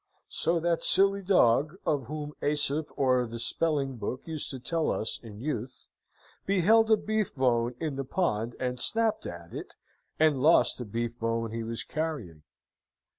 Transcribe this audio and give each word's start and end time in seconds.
So 0.29 0.59
that 0.61 0.83
silly 0.83 1.21
dog 1.21 1.75
(of 1.85 2.07
whom 2.07 2.33
Aesop 2.41 2.87
or 2.97 3.27
the 3.27 3.37
Spelling 3.37 3.97
book 3.97 4.21
used 4.25 4.49
to 4.49 4.57
tell 4.59 4.89
us 4.89 5.19
in 5.21 5.39
youth) 5.39 5.85
beheld 6.47 6.89
a 6.89 6.97
beef 6.97 7.35
bone 7.35 7.75
in 7.79 7.97
the 7.97 8.03
pond, 8.03 8.55
and 8.59 8.79
snapped 8.79 9.27
at 9.27 9.53
it, 9.53 9.75
and 10.19 10.41
lost 10.41 10.79
the 10.79 10.85
beef 10.85 11.19
bone 11.19 11.51
he 11.51 11.61
was 11.61 11.83
carrying. 11.83 12.41